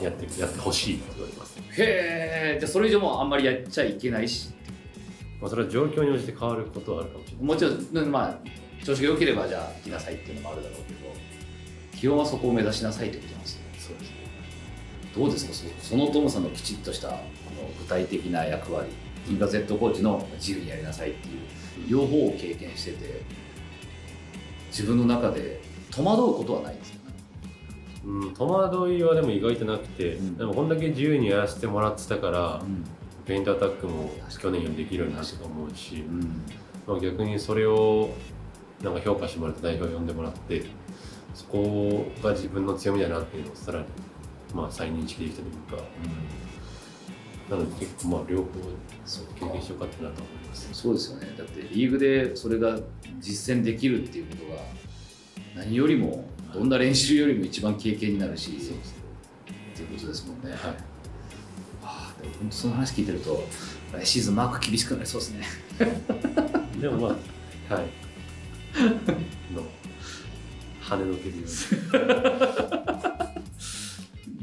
[0.00, 1.49] やってやってほしいと言われます、
[1.82, 4.50] へえじゃあそれ以上もあんまりやっちゃいけないし。
[5.40, 7.44] まあ、それは状況に応じて変わることはあるかもしれない。
[7.46, 8.38] もちろんうんまあ
[8.84, 10.98] 調子が良ければじゃあ来なさいっていうのもあるだろうけど
[11.98, 14.16] 基本はそこを目指しなさいってことなんですねそうですね。
[15.16, 15.54] どうですか？
[15.80, 17.14] そそのトムさんのきちっとしたこ
[17.56, 18.90] の具体的な役割
[19.26, 21.34] 銀河 Z コーチの自由にやりなさいっていう
[21.88, 23.22] 両方を経験してて
[24.70, 26.89] 自分の中で戸惑うことはないです
[28.04, 30.36] うん、戸惑いはでも意外となくて、うん。
[30.36, 32.84] でもこんだけ自由にやらせてもらってたから、うん。
[33.26, 34.10] ペイントアタックも
[34.40, 36.42] 去年よりできるようになったと思うし、うん。
[36.86, 38.10] まあ、逆にそれを
[38.82, 40.64] なんか評価してもらって代表呼んでもらって
[41.34, 43.84] そこが自分の強みだなっていうのをさらに
[44.54, 45.88] まあ再認識できたというか
[47.50, 48.44] なので結構まあ両方
[49.04, 50.68] そう経験してよかったなと思います。
[50.72, 51.34] そうですよね。
[51.36, 52.78] だってリーグでそれが
[53.18, 58.78] 実践できるっていうことが何よりもどんな練習よりも一番経験になるしそうですね。
[59.74, 60.58] っていうことですもんね、はい。
[61.82, 63.46] ああでも本当その話聞いてると
[63.92, 65.46] 来シーズンマーク厳しくなりそうですね。
[66.80, 67.16] でもま
[67.70, 67.84] あはい。
[69.54, 69.62] の
[70.82, 71.44] 跳ねのけるよ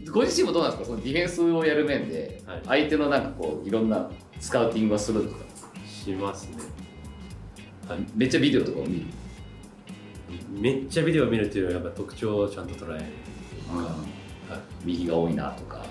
[0.07, 0.85] う ご自身もどうなんですか？
[0.87, 2.61] そのディフェンスをやる面ではい。
[2.65, 5.69] 相手のなんかこういろんなスカウティングはするんですか。
[5.75, 6.57] にしますね。
[7.87, 9.05] はいめっちゃビデオとかを見る、
[10.49, 13.03] めっちゃビデオ見るっていうよりはやっぱ特徴をちゃんと捉える
[13.73, 14.59] はい。
[14.83, 15.85] 右が多いなとか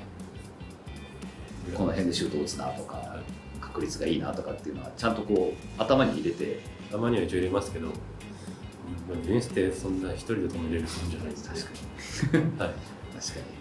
[1.75, 3.61] この辺でシュート打つなとか、はい。
[3.61, 6.77] 確率がいいなとかっていうのはちゃんとこう頭に入れて。
[6.91, 12.45] たまには一応入れますけど、まあディフェンスってそんな一人で止めれるもんじゃないです確かに。
[12.45, 12.71] はい、確か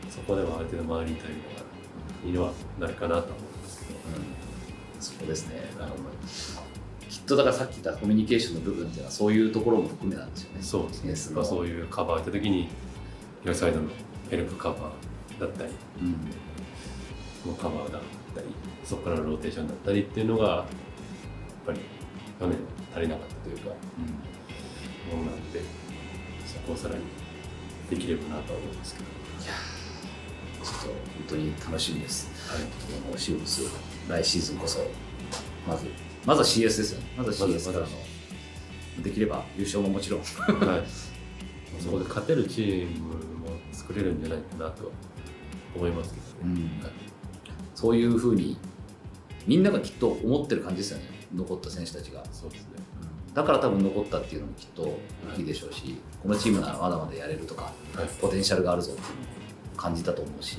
[0.05, 1.39] に、そこではある程度周りに対応が
[2.23, 3.99] いいのはなるかなとは思いますけど。
[3.99, 4.03] う
[4.99, 5.55] ん、そうですね。
[5.79, 6.03] なるほど
[7.09, 10.61] きっとだからさっき言ったコミュニケーションの部分っていうのはそういうところも含めなんですよね。
[10.61, 11.43] そうですね。
[11.43, 12.67] そういうカバーをやった時に
[13.43, 13.89] 両サイドの
[14.29, 16.09] ヘルプカバーだったりうん
[17.45, 18.01] もうカバーだっ
[18.33, 18.47] たり
[18.83, 20.65] そこからのローテーションだったりっていうのがやっ
[21.67, 21.79] ぱり
[22.39, 22.57] 去年
[22.93, 23.69] 足りなかったというか
[25.11, 25.61] ものなので
[26.45, 27.01] そこをさらに
[27.89, 29.05] できればなとは思うんですけど。
[29.05, 30.95] いやーちょっと本
[31.29, 32.31] 当に楽しみです。
[32.51, 32.61] はい。
[33.07, 33.61] もうシーブス
[34.09, 34.79] 来シーズンこそ
[35.67, 35.85] まず
[36.25, 37.07] まずは CS ですよね。
[37.17, 37.91] まずは CS からの。
[39.03, 40.19] できれば優勝ももちろん。
[40.21, 40.25] は
[40.77, 40.83] い、
[41.81, 43.17] そこで勝てるチームも
[43.71, 44.91] 作れるんじゃないかなとは
[45.75, 46.91] 思いますけどね、はい。
[47.75, 48.57] そういうふうに
[49.45, 51.05] みんながきっと思ってる感じですよね。
[51.35, 52.23] 残った選手たちが。
[52.31, 52.67] そうですね。
[53.33, 58.09] だから多分残ったっていうのもきっと大きいでしょうし、このチームならまだまだやれるとかはい。
[58.21, 60.57] ポテンシャルがあるぞっていうのを感じたと思うし、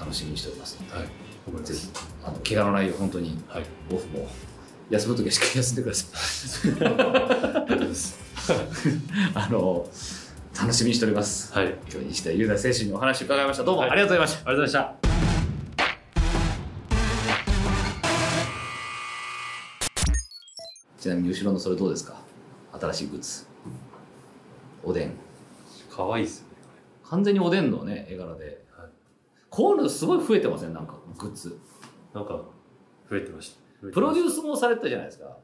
[0.00, 0.82] 楽しみにしております。
[0.88, 1.23] はい
[1.62, 1.92] ぜひす
[2.24, 3.64] あの怪我のないよう本当にはい。
[3.92, 4.28] オフも
[4.90, 6.06] 休む時はしっかり休んでくださ
[6.68, 6.70] い。
[9.34, 9.88] あの
[10.58, 11.52] 楽しみにしております。
[11.52, 11.66] はい。
[11.66, 13.64] あり今日西田優太選手にお話伺いました。
[13.64, 13.90] どうもはい。
[13.90, 15.14] ありがとうございました、がとうございました。
[20.98, 22.16] ちなみに後ろのそれどうですか？
[22.80, 23.46] 新しいグッズ。
[24.82, 25.12] おでん。
[25.90, 26.54] 可愛いっすよね。
[27.04, 28.44] 完全におでんのね絵柄で。
[28.44, 28.63] はい
[29.54, 30.74] こういうのすごい増えてません？
[30.74, 31.56] なんかグッズ。
[32.12, 32.32] なんか
[33.08, 33.86] 増えてました。
[33.92, 35.36] プロデューースもされてたじゃないですか。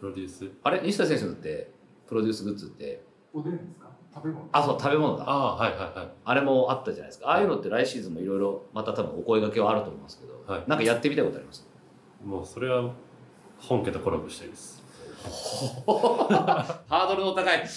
[0.00, 0.50] プロデュース？
[0.62, 0.80] あれ？
[0.82, 1.70] 西田選手だって
[2.08, 3.02] プロデュースグッズって。
[3.34, 3.90] おでんですか？
[4.14, 4.48] 食べ物？
[4.50, 5.24] あそう食べ物だ。
[5.28, 6.10] ああはいはいはい。
[6.24, 7.28] あれもあったじゃないですか。
[7.28, 10.64] ああいうのって来シーズンもいろいろまた多分お声掛けはあると思いますけど、はい。
[10.66, 11.68] なんかやってみたいことあります？
[12.24, 12.94] もうそれは
[13.58, 14.82] 本家とコラボしたいです。
[15.84, 17.62] ハードルの高い。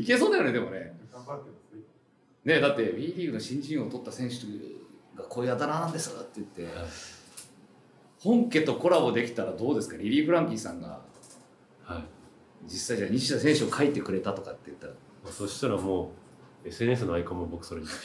[0.00, 0.98] いけそうだよねでもね。
[1.12, 1.61] 頑張ってます
[2.44, 4.36] ねねだって WE リーグの新人王を取った選手
[5.16, 6.72] がこういうあだ名なんですって言って、はい。
[8.18, 9.96] 本家とコラボできたらどうですか？
[9.96, 11.00] リリー・フランキーさんが
[11.84, 12.04] はい。
[12.64, 14.92] 実際じゃあ西田選手を書いてくれたとかって言ったら。
[15.30, 16.12] そしたらも
[16.64, 17.86] う SNS のアイコンも僕それに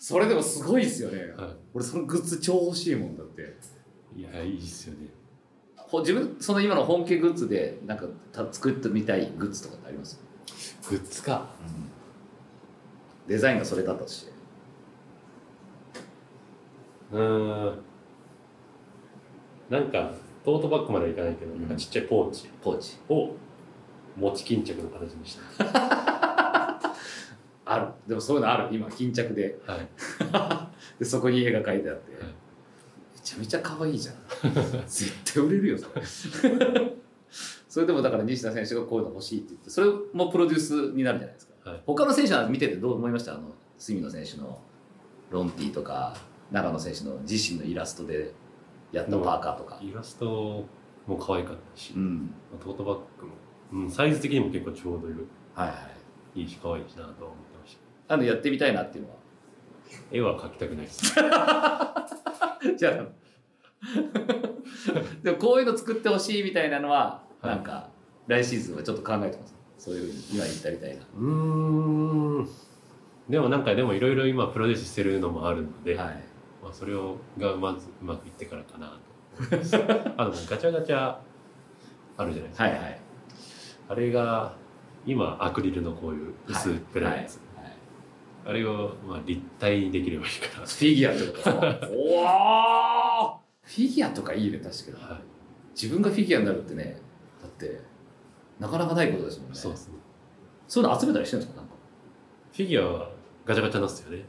[0.00, 3.56] それでもすごいですよね、は俺そのグッズ超欲しいもんだって。
[4.16, 5.08] いやいいっすよね。
[5.76, 10.20] ほ自分その今の本家グッズでなんかた作ってみたいグッズとかってあります、
[10.90, 11.48] グッズか
[13.26, 14.26] デザインがそれだったとし。
[14.26, 14.32] て
[17.12, 17.78] うーん。
[19.70, 20.12] なんか
[20.44, 22.48] トートバッグまではいかないけど、なんかちっちゃいポーチ。
[22.62, 22.96] ポーチ。
[23.08, 23.34] を
[24.16, 25.64] 餅巾着の形にした。
[27.66, 27.86] ある。
[28.06, 28.68] でもそういうのある。
[28.74, 29.58] 今巾着で。
[29.66, 29.88] はい。
[31.00, 32.32] でそこに絵が描いてあって、はい。
[33.14, 34.16] めちゃめちゃ可愛いじゃん。
[34.86, 35.78] 絶対売れるよ。
[35.78, 36.02] それ。
[37.74, 41.82] それでもだから西田選手がこういうの欲しいって言ってそれもプロデュースになるじゃないですか、はい。
[41.86, 43.34] 他の選手は見ててどう思いました？
[43.34, 44.60] あの隅野選手の
[45.30, 46.16] ロンティとか
[46.50, 48.32] 長野選手の自身のイラストで
[48.92, 50.64] やったパーカーとか、イラスト
[51.06, 52.34] も可愛かったし、うん。
[52.60, 53.32] トートバッグも、
[53.72, 55.16] うん、サイズ的にも結構ちょうどよ
[55.54, 55.74] はいは
[56.34, 56.44] いい。
[56.44, 57.76] いし可愛いしなとは思ってまし
[58.08, 58.14] た。
[58.14, 59.16] あのやってみたいなっていうのは？
[60.12, 61.14] 絵は描きたくないです。
[62.76, 62.94] じゃあ
[65.22, 67.54] でもこういうの作ってほしいみたいなのは、はい。
[67.56, 67.88] なんか
[68.26, 71.02] 来シーズンはちょっと考えてますそういうふうに今言ったみたいな。
[71.02, 72.48] うーん。
[73.28, 76.22] でもなんかでもいろいろ今プロデュースしてるのもあるので、はい。
[76.62, 78.98] まあ、それをがまずうまくいってからかな
[79.36, 81.16] と あのガチャガチャ
[82.16, 83.00] あるじゃないですか、はいはい。
[83.88, 84.54] あれが
[85.04, 87.44] 今アクリルのこういう薄っぺらいやつ、はいはい
[88.46, 90.66] あれをまあ立体にできればいいかな。
[90.66, 91.92] フィギュアってこと？
[91.94, 92.24] お
[93.32, 95.10] おフィギュアとかいいね確かに。
[95.12, 95.20] はい。
[95.74, 97.00] 自分がフィギュアになるってね。
[97.40, 97.80] だって
[98.58, 99.54] なかなかないことですもんね。
[99.54, 99.94] そうですね。
[100.68, 101.60] そういうの集めたりしてるんですか？
[101.60, 101.74] なんか、
[102.52, 103.10] フィギュアは
[103.44, 104.24] ガチャガチャなんですよね。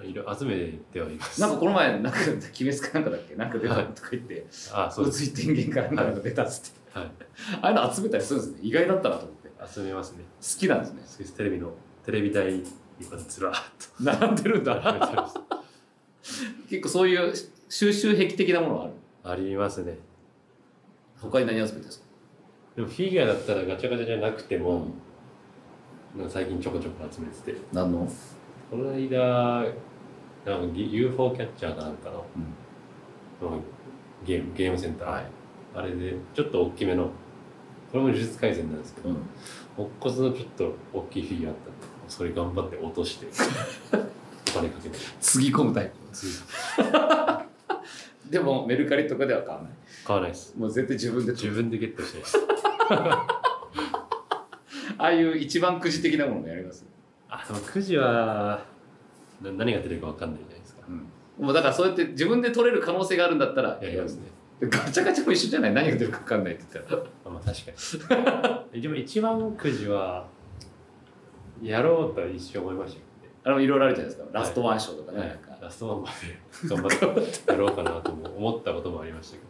[0.00, 0.56] うん、いろいろ集め
[0.92, 1.40] てはいます。
[1.40, 7.10] なんかこの前なんか 鬼滅かなんかだっけなんか出たとか言ってあそう宇です津井天元かなんか出たっつって、はい。
[7.62, 8.60] ああいうの集めたりするんですね。
[8.62, 9.48] 意外だったなと思って。
[9.58, 10.24] 好集めますね。
[10.40, 11.02] きなんですね。
[11.04, 11.72] スイステレビの
[12.04, 12.62] テレビ台に
[13.10, 13.64] こうずらーっ
[13.96, 14.04] と。
[14.04, 14.80] 並んでるんだ。
[16.70, 17.32] 結構そういう
[17.68, 18.84] 収集癖的なものは
[19.24, 19.42] ある？
[19.42, 19.98] ありますね。
[21.20, 22.06] 他に何集めてるんですか、
[22.78, 24.86] でもフィギュアだったらガチャガチャじゃなくても、
[26.16, 27.60] なんか最近ちょこちょこ集めてて。
[27.72, 28.08] 何の、
[28.70, 29.64] この間
[30.46, 32.24] なんか UFO キャッチャーかなんかの
[33.42, 33.60] の
[34.24, 35.26] ゲームゲームセンター、はい。
[35.74, 37.10] あれでちょっと大きめのこ
[37.94, 39.16] れも呪術廻戦なんですけど、うん、
[39.76, 41.70] 肋骨のちょっと大きいフィギュアあった。
[41.70, 43.26] んでそれ頑張って落として
[44.50, 44.96] お金かけて。
[45.20, 49.72] つぎ込むタイ次プ でもメルカリとかでは買わない。
[50.04, 50.56] 買わないです。
[50.56, 52.38] もう絶対自分で自分でゲットしてます
[54.98, 56.84] ああいう一番くじ的なものもやります、
[57.28, 58.64] あでもくじは
[59.42, 60.82] な何が出るか分かんないじゃないですか。
[60.88, 60.92] う
[61.42, 64.16] ん、もうだからそうやって自分で取れる可能性があるんだったらやります。
[64.16, 64.22] ね
[64.60, 65.74] ガチャガチャも一緒じゃない。
[65.74, 67.02] 何が出るか分かんないって言ったら。
[67.26, 67.72] あまあ確か
[68.74, 68.82] に。
[68.82, 70.26] でも一番くじは
[71.62, 73.04] やろうとは一瞬思いましたけ
[73.44, 74.28] あのいろいろあるじゃないですか。
[74.32, 75.56] ラストワンショーとかね、どね、なんか。
[75.60, 76.12] ラストワンまで
[76.68, 76.90] 頑張っ
[77.28, 79.48] てやろうかなとも思ったこともありましたけぎ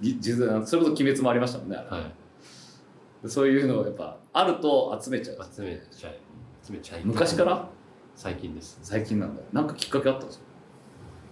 [0.00, 1.88] 実はそれこそ鬼滅もありましたもんねあれ。
[1.88, 5.38] ど、はい、そういうのをやっぱあると集めちゃう。
[5.54, 6.18] 集めちゃい
[6.62, 7.68] 集めちゃい昔から？
[8.14, 8.78] 最近です。
[8.82, 9.42] 最近なんだ。
[9.52, 10.44] なんかきっかけあったんですか？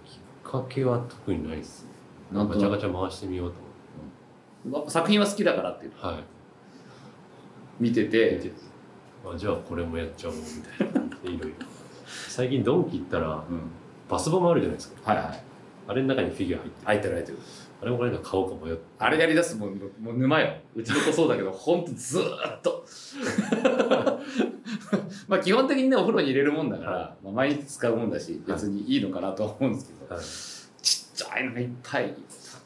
[0.05, 1.87] きっかけは特にないです
[2.31, 3.59] なんガチャガチャ回してみようと
[4.65, 6.23] 思やっぱ作品は好きだからっていうってはい。
[7.79, 8.39] 見てて。
[8.43, 8.51] 見て
[9.27, 10.41] あじゃあこれもやっちゃおうみ
[10.91, 11.65] たいないろいろ。
[12.27, 13.61] 最近ドンキ行ったらうん。
[14.07, 15.13] バスボムあるじゃないですか。
[15.13, 15.43] はいはい。
[15.87, 16.85] あれの中にフィギュア入ってる。
[16.85, 17.37] 入ってる入ってる
[17.85, 18.81] あれもか買おうか迷って。
[18.97, 20.55] あれやりだすともうもう沼よ。
[20.75, 22.83] うちの子そうだけどほんとずーっと。
[25.27, 30.23] まあ基本的にねお風呂に入れるもんだから、はまあ、毎日使うもんだし別にいいのかなとは思うんですけど、はい。
[30.81, 32.11] ちっちゃいのがいっぱい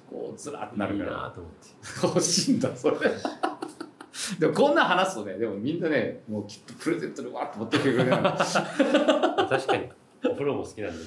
[0.10, 1.68] こうずらーっとなるいいからなと思って。
[2.08, 2.98] 欲しいんだそれ。
[4.40, 9.90] でもこんなん話すとねでもみんなねもうきっとプレゼントでわーっと持ってきてくれる確かに。
[10.24, 11.04] お風呂も好きなんで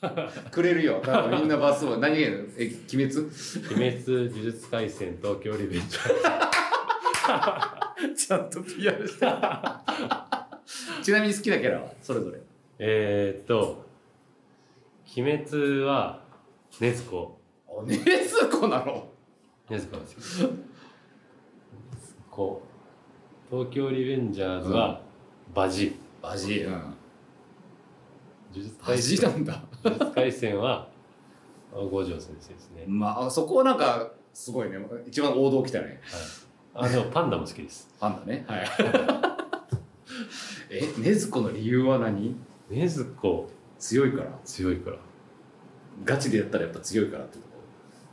[0.52, 1.00] くれるよ。
[1.04, 3.30] だからみんなバスを何がえ鬼滅？
[3.68, 9.26] 僕鬼滅呪術廻戦東京リベンジャー ちゃんと PR して
[11.02, 11.90] ちなみに好きなキャラは？
[12.02, 12.40] それぞれ。
[12.78, 13.86] えーっと
[15.16, 16.20] 鬼滅は
[16.70, 17.38] 禰豆子。
[17.66, 19.08] おねずこなの？
[19.68, 20.48] 禰豆子なんですよ。
[20.48, 20.58] 禰豆
[22.30, 22.62] 子。
[23.50, 25.00] 東京リベンジャーズは
[25.54, 26.72] バジバジうん。
[26.72, 26.84] 呪
[28.54, 29.16] 術バ廻戦。
[29.16, 30.88] ジなんだ呪術廻戦は
[31.72, 34.78] 五条先生ですね、まああそこはなんかすごいね。
[35.06, 36.00] 一番王道来たね。
[36.72, 37.88] はい、あでもパンダも好きです。
[37.98, 38.44] ファンだね。
[38.46, 38.66] はい。
[40.70, 42.36] えねずこの理由は何？
[42.70, 43.48] 禰豆子。
[43.78, 44.38] 強いから。
[44.44, 44.96] 強いから。
[46.04, 47.46] ガチでやったらやっぱ強いからってとこ？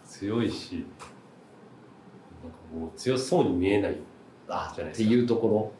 [0.08, 0.84] 強いしなん
[2.51, 3.97] かもう強そうに見えない
[4.47, 5.71] あじゃないっていうところ？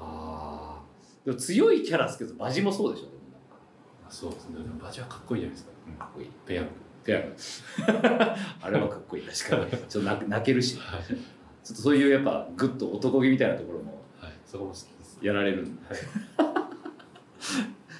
[0.00, 0.80] ああ
[1.24, 3.08] でも強いキャラですけどバジもそうでしょ
[4.10, 5.72] そうですねバジはかっこいいじゃないですか。
[5.86, 5.94] うん。
[5.94, 6.30] かっこいい。
[6.44, 6.64] ペア。
[7.04, 8.36] ペア。
[8.66, 9.22] あれはかっこいい。
[9.22, 9.70] 確かに。
[9.88, 10.76] ちょっと泣泣けるし。
[10.78, 15.18] はい、ちょっとそういうやっぱグッと男気みたいなところもはい、そこも好きです。
[15.22, 15.82] やられるんで。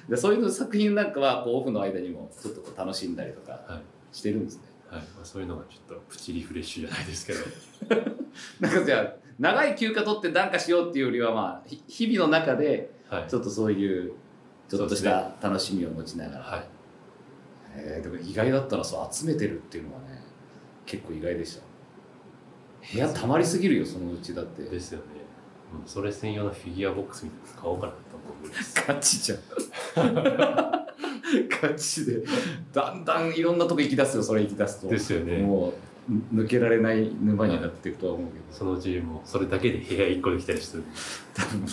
[0.09, 4.15] でそういうの作品なんかはこうオフの間にもちょっとこう楽しんだりとかはい。
[4.15, 4.63] してるんですね。
[4.89, 5.01] はい。
[5.01, 7.39] まあ、そういうのがちょっとプチリフレッシュじゃないですけど。
[8.59, 13.29] なんかじゃあ長い休暇取って何かしようっていうよりはまあひ日々の中ではい。
[13.29, 14.13] ちょっとそういう
[14.77, 16.63] ちょっとした楽しみを持ちながら、はい。
[17.73, 20.21] えーでも意外だったらそう集めてるっていうのはね
[20.85, 21.63] 結構意外でした。
[22.93, 24.63] 部屋たまりすぎるよそのうちだって。
[24.63, 25.05] ですよね。
[25.73, 28.51] うんそれ専用のフィギュアボックスみたいなの買おうかなと思い
[28.87, 29.39] ガチじゃん。
[31.61, 32.23] ガチで。
[32.73, 34.87] だんだんいろんなとこ行き出すよそれ行き出すと。
[34.87, 35.37] ですよね。
[35.37, 35.73] も
[36.09, 40.83] う抜けられない沼になっていくとは思うけど、そのうちもうそれだけで部屋1個できたりする。
[41.33, 41.65] 多 分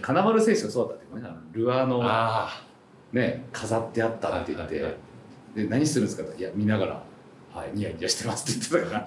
[0.00, 2.64] 金丸選手がそうだったってねルアーのあ
[3.12, 4.98] ね飾ってあったって言って、はいはいは
[5.54, 6.40] で何するんですかって。
[6.40, 7.02] いや見ながら
[7.52, 9.06] 「はいニヤニヤしてます」って言ってた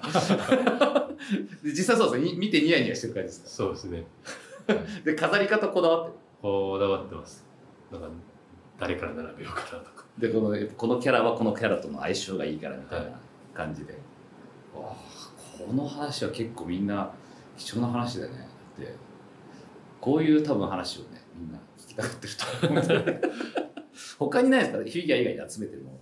[0.92, 1.08] ら。
[1.62, 2.38] で実際そうですね。
[2.38, 4.04] 見てニヤニヤしてる感じですかそうですね。
[5.04, 7.44] で飾り方こだわってこだわってます。
[7.90, 8.08] なんか
[8.78, 10.04] 誰から並べようかなとか。
[10.18, 13.10] るでこのこのキャラはこのキャラとの相性がいいからみたいな
[13.54, 13.92] 感じで、
[14.74, 14.96] わあ
[15.66, 17.10] この話は結構みんな
[17.56, 18.48] 貴重な話だよね。
[18.78, 18.94] だって
[20.02, 22.66] こういう多分話をねみんな聞きたがってると。
[22.66, 23.20] 思うんで
[24.18, 25.98] 他にないですかフィギュア以外に集めてるも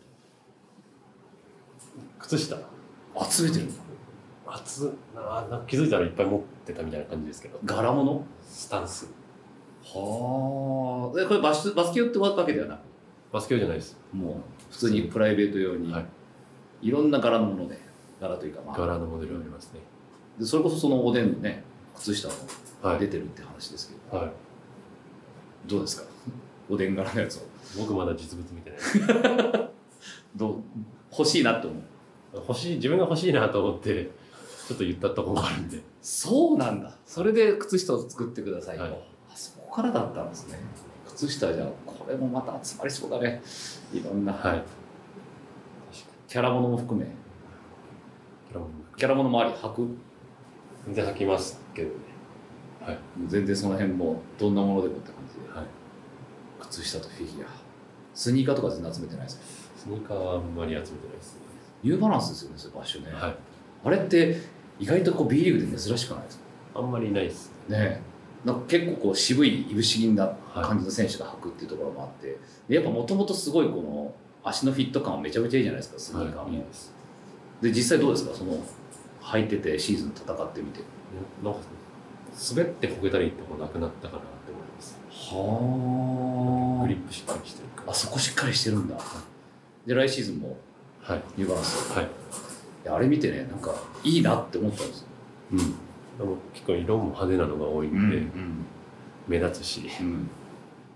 [2.19, 2.57] 靴下。
[2.57, 2.63] の
[3.31, 3.73] 集めてるの？
[4.47, 4.97] 厚。
[5.15, 7.61] あなんか気づいたらいっぱい持ってたみたいな感じですけど。
[7.65, 8.25] 柄物？
[8.43, 9.07] スタンス。
[9.83, 12.81] はあこれバスバスケ用ってわけではなく？
[13.33, 13.99] バスケ用じゃないです。
[14.13, 14.35] もう
[14.71, 16.07] 普通にプライベート用に、はい。
[16.83, 17.79] い、ろんな柄のもので
[18.21, 18.79] 柄というかまあ。
[18.79, 19.81] 柄のモデルありますね。
[20.39, 21.63] でそれこそそのおでんのね
[21.95, 22.45] 靴下もはい
[22.99, 24.33] 出てるって話ですけど、はい。
[25.67, 26.09] どうですか？
[26.71, 27.41] おでん柄のやつを
[27.79, 28.79] 僕まだ実物見てない。
[30.37, 30.55] どう？
[31.13, 31.83] 欲しいなって思う。
[32.49, 34.11] 欲しい自分が欲しいなと思って
[34.69, 35.81] ちょっと言ったところもあるんで。
[36.01, 36.95] そうなんだ。
[37.05, 38.93] それで靴下を作ってくださいと、はい。
[39.33, 40.59] あそこからだったんですね。
[41.09, 43.43] 靴下じゃこれもまた集まりそうだね。
[43.93, 44.63] いろんな、はい。
[46.29, 47.07] キャラものも含め。
[48.49, 48.67] キャラも
[48.97, 49.89] キャラものもあり履く？
[50.87, 51.95] 全然履きますけどね
[53.29, 55.59] 全然その辺もどんなものでもって感じで。
[55.59, 55.67] はい。
[56.61, 57.49] 靴下とフィギュア。
[58.15, 59.43] スニーカーとか全然集めてないですか
[59.77, 61.41] スニーカーはあんまり集めてないですね。
[61.83, 63.37] ニューバランスですよねそういう場所ね、はい。
[63.85, 64.37] あれって
[64.79, 66.45] 意外とこう B リーグで珍しくないですか？
[66.81, 67.77] あんまりないですね。
[67.79, 68.01] え
[68.45, 76.63] なんか結構こう渋いいぶし銀な感じの選手が履くっていうところもあって、でやっぱもともとすごいこの足のフィット感はめちゃめちゃいいじゃないですかスニーカーも、はいい
[77.63, 78.35] で実際どうですか？
[78.35, 78.57] その
[79.21, 80.81] 履いててシーズン戦ってみて。
[81.43, 81.61] なんか
[82.33, 84.99] 滑ってこけたりってもなくなったかなって思います。
[85.11, 87.93] はグリップしっかりしてるから。
[87.93, 88.97] あそこしっかりしてるんだ。
[89.87, 90.57] で来シーズンも
[91.03, 91.23] はい。
[91.37, 91.93] ニューバランス。
[91.93, 92.05] はい。
[92.05, 92.09] い
[92.85, 93.75] やあれ見てねなんか
[94.05, 95.07] いいなって思ったんですよ、
[95.53, 95.59] うん。
[95.59, 95.65] で
[96.25, 98.65] も結構色も派手なのが多いんで、うん
[99.29, 99.83] 目立つし。
[100.01, 100.29] うん。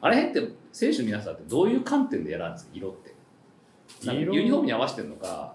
[0.01, 2.71] あれって選手の皆さんってどういう観点でやらんですか？
[2.75, 3.15] 色って。
[4.03, 5.55] ユニフォームに合わせてるのか。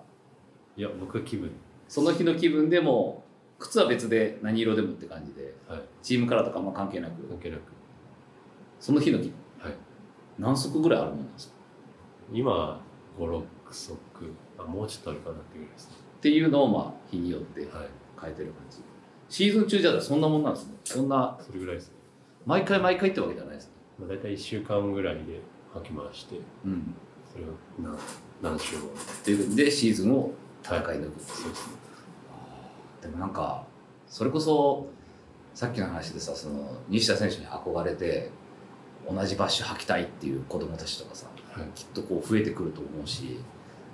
[0.77, 1.51] いや僕は気分。
[1.87, 3.23] その日の気分でも
[3.59, 5.81] 靴は別で何色でもって感じではい。
[6.01, 7.21] チームカラーとかあんま関係なく。
[7.27, 7.61] 関係なく。
[8.79, 9.73] その日の気分はい。
[10.37, 11.53] 何足ぐらいあるもんなんですか？
[12.31, 12.81] 今
[13.19, 13.97] 56足。
[14.57, 15.95] あもうちょっとあるかなっていうぐらいですね。
[16.17, 17.69] っていうのをまあ日によってはい。
[18.21, 18.79] 変えてる感じ。
[19.29, 20.73] シーズン中じゃそんなもんなんですね。
[20.83, 21.93] そんなそれぐらいですね、
[22.45, 23.73] 毎回毎回ってわけじゃないですね。
[23.99, 25.39] まあ、大体1週間ぐらいで
[25.73, 26.93] 履き回してうん。
[27.31, 27.47] それを
[27.79, 27.97] 何
[28.41, 28.87] 何週も。
[28.87, 28.91] っ
[29.23, 30.31] ていうでシーズンを
[30.63, 31.01] 戦い抜くってい。
[31.01, 31.73] う、そうですね
[33.01, 33.65] でもなんか
[34.07, 34.87] それこそ
[35.53, 38.31] さっきの話でさその西田選手に憧れて
[39.09, 41.67] 同じバッシュ履きたいっていう子供たちとかさはい。
[41.75, 43.39] きっとこう増えてくると思うし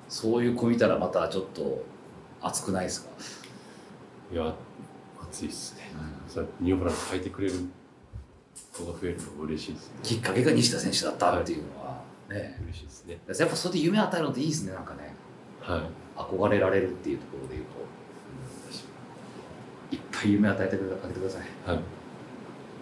[0.09, 1.83] そういう子見たらまたちょっと
[2.41, 3.09] 熱くないですか、
[4.31, 4.53] いや
[5.23, 5.89] 暑いっすね。
[6.27, 7.53] それニューバランス履いてくれる
[8.71, 9.99] 子が増えるのも嬉しいですね。
[10.03, 13.19] きっかけが西田選手だったっていうのはね、嬉しいですね。
[13.27, 15.15] やっぱそれで夢与えるのっていいですねなんかね。
[15.59, 15.81] はい。
[16.19, 17.71] 憧れられるっていうところで言うと
[20.21, 21.41] ぱい夢与えてあげてください。
[21.69, 21.79] はい。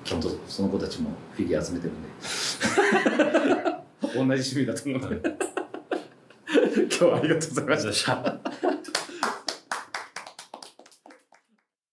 [0.03, 2.09] きっとその子たちもフィギュア集めてるんで。
[4.01, 5.01] 同じ趣味だと思う。
[5.01, 5.35] ので
[6.73, 8.72] 今日はありがとうございました